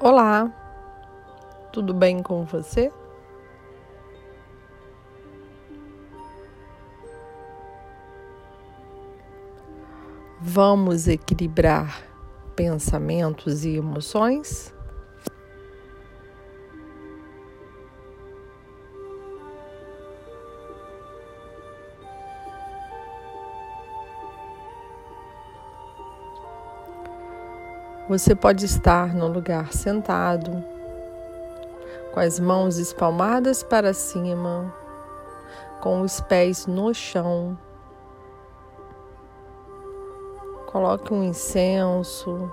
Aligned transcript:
Olá, 0.00 0.48
tudo 1.72 1.92
bem 1.92 2.22
com 2.22 2.44
você? 2.44 2.92
Vamos 10.40 11.08
equilibrar 11.08 12.00
pensamentos 12.54 13.64
e 13.64 13.74
emoções? 13.74 14.72
Você 28.08 28.34
pode 28.34 28.64
estar 28.64 29.14
no 29.14 29.28
lugar 29.28 29.70
sentado, 29.70 30.64
com 32.10 32.20
as 32.20 32.40
mãos 32.40 32.78
espalmadas 32.78 33.62
para 33.62 33.92
cima, 33.92 34.74
com 35.82 36.00
os 36.00 36.18
pés 36.18 36.66
no 36.66 36.94
chão. 36.94 37.58
Coloque 40.68 41.12
um 41.12 41.22
incenso, 41.22 42.50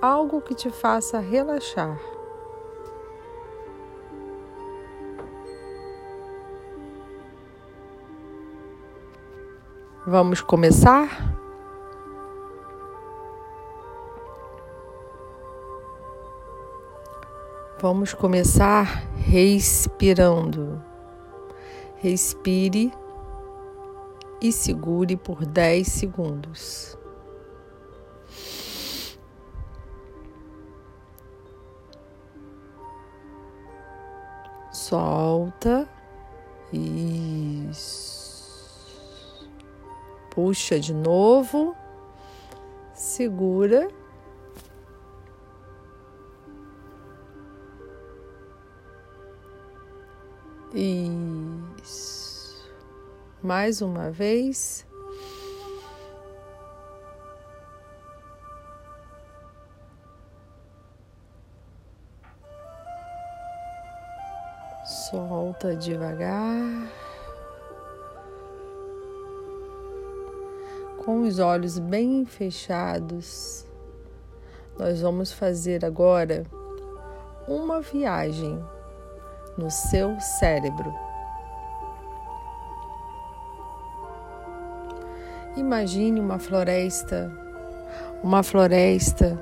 algo 0.00 0.40
que 0.40 0.54
te 0.54 0.70
faça 0.70 1.18
relaxar. 1.18 1.98
Vamos 10.06 10.40
começar? 10.40 11.33
Vamos 17.84 18.14
começar 18.14 19.04
respirando. 19.14 20.82
Respire 21.96 22.90
e 24.40 24.50
segure 24.50 25.18
por 25.18 25.44
10 25.44 25.86
segundos. 25.86 26.96
Solta. 34.72 35.86
Isso. 37.70 38.16
Puxa 40.30 40.80
de 40.80 40.94
novo. 40.94 41.76
Segura. 42.94 43.88
Isso. 50.74 52.68
Mais 53.40 53.80
uma 53.80 54.10
vez. 54.10 54.84
Solta 64.84 65.76
devagar. 65.76 66.90
Com 71.04 71.22
os 71.22 71.38
olhos 71.38 71.78
bem 71.78 72.24
fechados, 72.24 73.64
nós 74.76 75.02
vamos 75.02 75.32
fazer 75.32 75.84
agora 75.84 76.44
uma 77.46 77.80
viagem 77.80 78.60
no 79.56 79.70
seu 79.70 80.18
cérebro. 80.20 80.92
Imagine 85.56 86.20
uma 86.20 86.38
floresta, 86.38 87.32
uma 88.22 88.42
floresta 88.42 89.38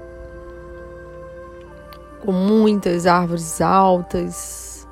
com 2.22 2.32
muitas 2.32 3.06
árvores 3.06 3.60
altas, 3.60 4.86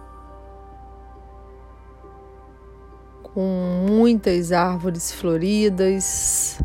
com 3.23 3.87
muitas 3.87 4.51
árvores 4.51 5.13
floridas, 5.13 6.59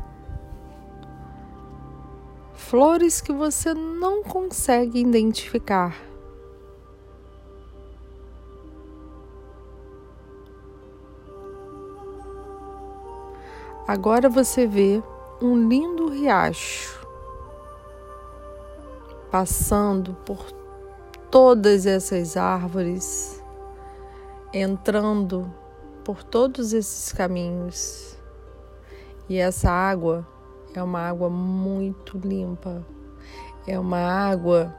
flores 2.54 3.22
que 3.22 3.32
você 3.32 3.74
não 3.74 4.24
consegue 4.24 5.00
identificar. 5.00 5.96
Agora 13.88 14.28
você 14.28 14.66
vê 14.66 15.04
um 15.40 15.68
lindo 15.68 16.10
riacho 16.10 17.06
passando 19.30 20.16
por 20.26 20.52
todas 21.30 21.86
essas 21.86 22.36
árvores, 22.36 23.44
entrando 24.52 25.54
por 26.04 26.24
todos 26.24 26.74
esses 26.74 27.12
caminhos. 27.12 28.18
E 29.30 29.38
essa 29.38 29.70
água 29.70 30.26
é 30.74 30.82
uma 30.82 31.02
água 31.02 31.30
muito 31.30 32.18
limpa, 32.18 32.84
é 33.68 33.78
uma 33.78 34.00
água 34.00 34.74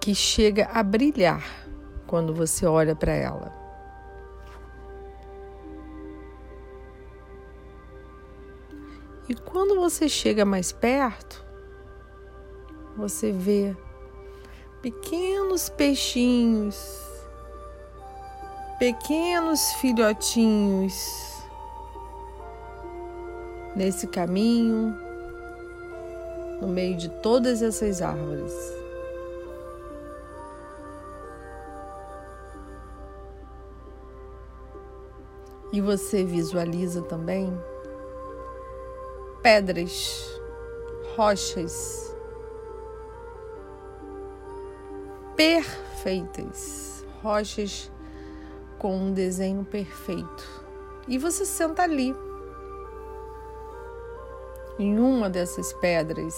que 0.00 0.14
chega 0.14 0.68
a 0.70 0.82
brilhar 0.82 1.44
quando 2.06 2.34
você 2.34 2.66
olha 2.66 2.94
para 2.94 3.12
ela. 3.12 3.65
E 9.28 9.34
quando 9.34 9.74
você 9.74 10.08
chega 10.08 10.44
mais 10.44 10.70
perto, 10.70 11.44
você 12.96 13.32
vê 13.32 13.76
pequenos 14.80 15.68
peixinhos, 15.68 16.76
pequenos 18.78 19.72
filhotinhos 19.80 20.94
nesse 23.74 24.06
caminho, 24.06 24.96
no 26.60 26.68
meio 26.68 26.96
de 26.96 27.08
todas 27.20 27.62
essas 27.62 28.00
árvores. 28.00 28.54
E 35.72 35.80
você 35.80 36.24
visualiza 36.24 37.02
também 37.02 37.52
pedras, 39.46 40.40
rochas 41.14 42.12
perfeitas, 45.36 47.06
rochas 47.22 47.92
com 48.76 48.96
um 48.96 49.12
desenho 49.12 49.64
perfeito. 49.64 50.66
E 51.06 51.16
você 51.16 51.44
senta 51.46 51.82
ali, 51.84 52.12
em 54.80 54.98
uma 54.98 55.30
dessas 55.30 55.72
pedras. 55.74 56.34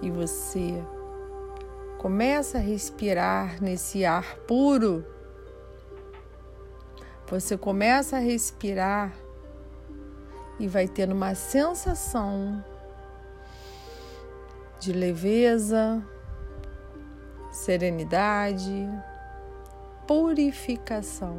E 0.00 0.08
você 0.12 0.80
começa 1.98 2.58
a 2.58 2.60
respirar 2.60 3.60
nesse 3.60 4.04
ar 4.04 4.36
puro 4.46 5.04
você 7.30 7.56
começa 7.56 8.16
a 8.16 8.20
respirar 8.20 9.14
e 10.58 10.66
vai 10.66 10.88
tendo 10.88 11.14
uma 11.14 11.34
sensação 11.36 12.64
de 14.80 14.92
leveza, 14.92 16.04
serenidade, 17.52 18.88
purificação. 20.08 21.38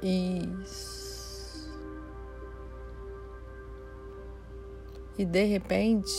Isso. 0.00 1.68
E 5.18 5.24
de 5.24 5.44
repente, 5.44 6.12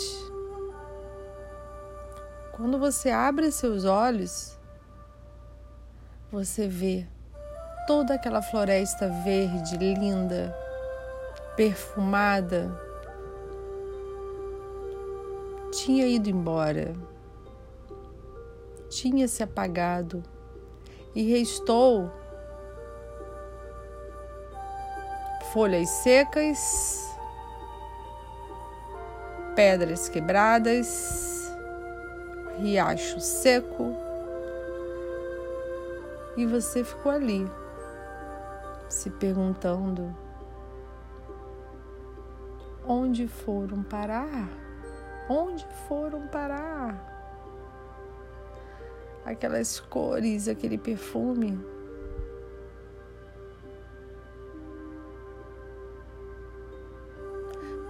quando 2.51 2.77
você 2.77 3.11
abre 3.11 3.51
seus 3.51 3.85
olhos, 3.85 4.56
você 6.31 6.67
vê 6.67 7.05
toda 7.85 8.15
aquela 8.15 8.41
floresta 8.41 9.07
verde, 9.23 9.77
linda, 9.77 10.53
perfumada, 11.55 12.69
tinha 15.71 16.05
ido 16.05 16.29
embora, 16.29 16.93
tinha 18.89 19.27
se 19.27 19.41
apagado 19.41 20.21
e 21.15 21.23
restou 21.23 22.11
folhas 25.53 25.89
secas, 25.89 27.09
pedras 29.55 30.09
quebradas, 30.09 31.51
riacho 32.59 33.19
seco, 33.21 34.06
e 36.37 36.45
você 36.45 36.83
ficou 36.83 37.11
ali, 37.11 37.49
se 38.87 39.09
perguntando 39.09 40.15
onde 42.87 43.27
foram 43.27 43.81
parar? 43.81 44.47
Onde 45.27 45.67
foram 45.87 46.27
parar? 46.27 47.15
Aquelas 49.25 49.79
cores, 49.79 50.47
aquele 50.47 50.77
perfume. 50.77 51.59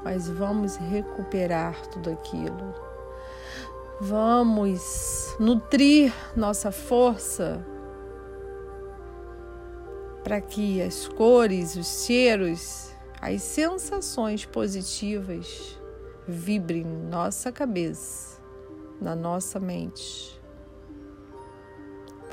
Mas 0.03 0.29
vamos 0.29 0.77
recuperar 0.77 1.85
tudo 1.89 2.09
aquilo. 2.09 2.73
Vamos 3.99 5.35
nutrir 5.37 6.13
nossa 6.35 6.71
força 6.71 7.63
para 10.27 10.41
que 10.41 10.81
as 10.81 11.07
cores, 11.07 11.77
os 11.77 12.03
cheiros, 12.03 12.93
as 13.21 13.41
sensações 13.41 14.43
positivas 14.43 15.79
vibrem 16.27 16.81
em 16.81 17.07
nossa 17.07 17.49
cabeça, 17.49 18.37
na 18.99 19.15
nossa 19.15 19.57
mente. 19.57 20.37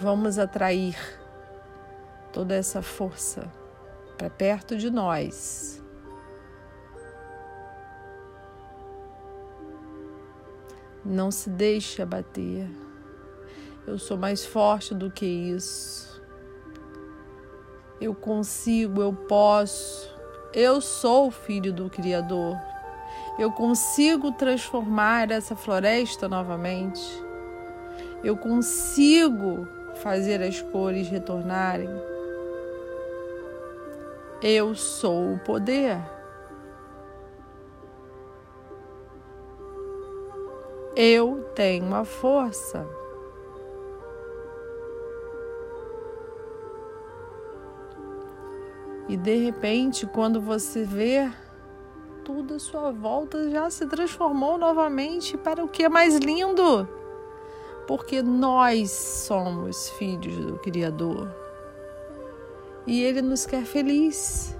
Vamos 0.01 0.41
atrair 0.41 0.97
toda 2.33 2.53
essa 2.57 2.83
força 2.83 3.49
para 4.19 4.29
perto 4.29 4.77
de 4.77 4.91
nós. 4.91 5.81
Não 11.05 11.31
se 11.31 11.49
deixe 11.49 12.03
abater. 12.03 12.69
Eu 13.87 14.01
sou 14.01 14.17
mais 14.17 14.45
forte 14.45 14.93
do 14.93 15.13
que 15.13 15.25
isso. 15.25 16.14
Eu 18.05 18.15
consigo, 18.15 19.01
eu 19.01 19.15
posso. 19.15 20.15
Eu 20.53 20.79
sou 20.83 21.29
o 21.29 21.31
filho 21.31 21.73
do 21.73 21.89
Criador. 21.89 22.55
Eu 23.39 23.51
consigo 23.51 24.31
transformar 24.33 25.31
essa 25.31 25.57
floresta 25.57 26.29
novamente. 26.29 27.01
Eu 28.23 28.37
consigo 28.37 29.67
fazer 30.03 30.43
as 30.43 30.61
cores 30.61 31.09
retornarem. 31.09 31.89
Eu 34.43 34.75
sou 34.75 35.37
o 35.37 35.39
poder. 35.39 35.97
Eu 40.95 41.51
tenho 41.55 41.95
a 41.95 42.05
força. 42.05 42.87
E 49.09 49.17
de 49.17 49.37
repente, 49.37 50.07
quando 50.07 50.41
você 50.41 50.85
vê, 50.85 51.31
tudo 52.25 52.55
à 52.55 52.59
sua 52.59 52.91
volta 52.91 53.51
já 53.51 53.69
se 53.69 53.87
transformou 53.87 54.57
novamente 54.57 55.37
para 55.37 55.63
o 55.63 55.69
que 55.69 55.85
é 55.85 55.89
mais 55.89 56.17
lindo. 56.17 56.89
Porque 57.87 58.23
nós 58.23 58.91
somos 58.91 59.91
filhos 59.91 60.37
do 60.37 60.59
Criador. 60.59 61.29
E 62.87 63.03
Ele 63.03 63.21
nos 63.21 63.45
quer 63.45 63.65
feliz. 63.65 64.57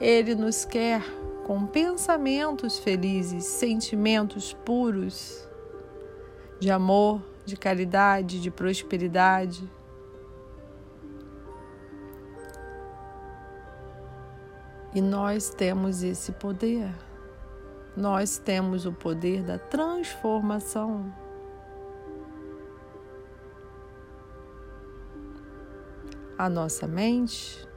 Ele 0.00 0.34
nos 0.34 0.64
quer 0.64 1.02
com 1.46 1.64
pensamentos 1.64 2.78
felizes, 2.78 3.44
sentimentos 3.44 4.52
puros 4.52 5.48
de 6.58 6.70
amor, 6.70 7.22
de 7.44 7.56
caridade, 7.56 8.40
de 8.40 8.50
prosperidade. 8.50 9.62
E 14.96 15.02
nós 15.02 15.50
temos 15.50 16.02
esse 16.02 16.32
poder. 16.32 16.90
Nós 17.94 18.38
temos 18.38 18.86
o 18.86 18.92
poder 18.94 19.42
da 19.42 19.58
transformação. 19.58 21.14
A 26.38 26.48
nossa 26.48 26.86
mente, 26.86 27.68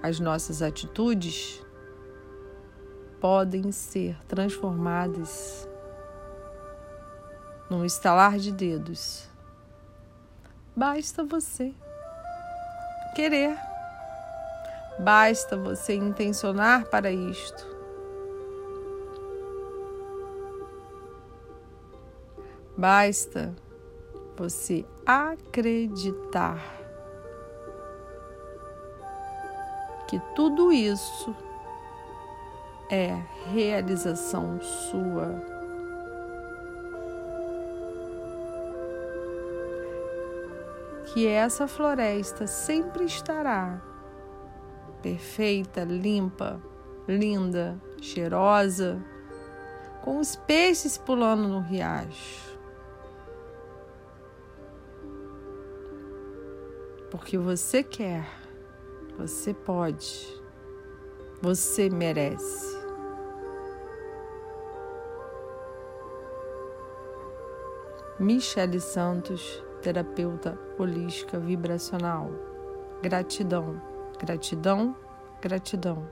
as 0.00 0.20
nossas 0.20 0.62
atitudes 0.62 1.60
podem 3.20 3.72
ser 3.72 4.16
transformadas 4.28 5.68
num 7.68 7.84
estalar 7.84 8.38
de 8.38 8.52
dedos. 8.52 9.28
Basta 10.76 11.24
você 11.24 11.74
querer. 13.16 13.58
Basta 14.98 15.56
você 15.56 15.94
intencionar 15.94 16.86
para 16.86 17.10
isto. 17.10 17.66
Basta 22.76 23.54
você 24.36 24.84
acreditar 25.04 26.76
que 30.08 30.20
tudo 30.34 30.72
isso 30.72 31.34
é 32.90 33.12
realização 33.52 34.60
sua. 34.60 35.56
Que 41.12 41.26
essa 41.26 41.66
floresta 41.66 42.46
sempre 42.46 43.04
estará 43.04 43.80
perfeita, 45.06 45.84
limpa, 45.84 46.60
linda, 47.06 47.80
cheirosa, 48.02 49.00
com 50.02 50.18
os 50.18 50.34
peixes 50.34 50.98
pulando 50.98 51.46
no 51.46 51.60
riacho. 51.60 52.58
Porque 57.08 57.38
você 57.38 57.84
quer, 57.84 58.26
você 59.16 59.54
pode, 59.54 60.42
você 61.40 61.88
merece. 61.88 62.74
Michele 68.18 68.80
Santos, 68.80 69.62
terapeuta 69.82 70.58
holística 70.76 71.38
vibracional. 71.38 72.28
Gratidão. 73.02 73.95
Gratidão, 74.18 74.96
gratidão. 75.40 76.06